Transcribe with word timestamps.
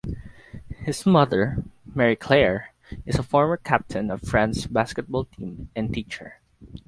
His 0.79 1.05
mother, 1.05 1.63
Marie-Claire, 1.85 2.73
is 3.05 3.19
a 3.19 3.21
former 3.21 3.57
captain 3.57 4.09
of 4.09 4.23
France's 4.23 4.65
basketball 4.65 5.25
team 5.25 5.69
and 5.75 5.93
teacher. 5.93 6.41